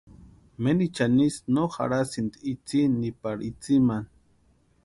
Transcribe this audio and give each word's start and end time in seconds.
Menichani 0.63 1.23
ísï 1.29 1.41
no 1.53 1.63
jarhasïnti 1.75 2.37
itsï 2.53 2.79
ni 2.99 3.09
pari 3.21 3.43
itsïmani. 3.51 4.09